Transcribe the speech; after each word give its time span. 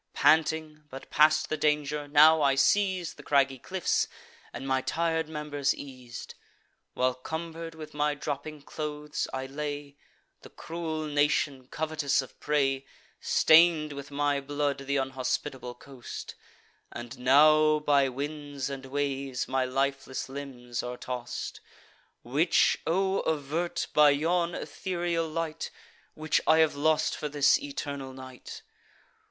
Panting, 0.15 0.85
but 0.89 1.11
past 1.11 1.49
the 1.49 1.57
danger, 1.57 2.07
now 2.07 2.41
I 2.41 2.55
seiz'd 2.55 3.17
The 3.17 3.21
craggy 3.21 3.59
cliffs, 3.59 4.07
and 4.51 4.67
my 4.67 4.81
tir'd 4.81 5.29
members 5.29 5.75
eas'd. 5.75 6.33
While, 6.95 7.13
cumber'd 7.13 7.75
with 7.75 7.93
my 7.93 8.15
dropping 8.15 8.63
clothes, 8.63 9.27
I 9.31 9.45
lay, 9.45 9.97
The 10.41 10.49
cruel 10.49 11.05
nation, 11.05 11.67
covetous 11.67 12.23
of 12.23 12.39
prey, 12.39 12.83
Stain'd 13.19 13.93
with 13.93 14.09
my 14.09 14.39
blood 14.41 14.79
th' 14.87 14.89
unhospitable 14.89 15.75
coast; 15.75 16.33
And 16.91 17.19
now, 17.19 17.77
by 17.77 18.09
winds 18.09 18.71
and 18.71 18.87
waves, 18.87 19.47
my 19.47 19.65
lifeless 19.65 20.27
limbs 20.27 20.81
are 20.81 20.97
toss'd: 20.97 21.59
Which 22.23 22.75
O 22.87 23.19
avert, 23.19 23.85
by 23.93 24.09
yon 24.09 24.55
ethereal 24.55 25.27
light, 25.29 25.69
Which 26.15 26.41
I 26.47 26.57
have 26.57 26.73
lost 26.73 27.15
for 27.15 27.29
this 27.29 27.59
eternal 27.59 28.13
night! 28.13 28.63